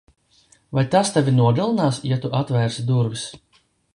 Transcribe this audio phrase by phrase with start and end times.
[0.77, 3.29] Vai tas tevi nogalinās ja tu atvērsi durvis?